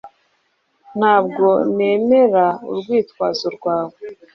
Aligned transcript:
Ntabwo 0.97 1.47
nemera 1.75 2.47
urwitwazo 2.69 3.47
rwawe 3.55 3.97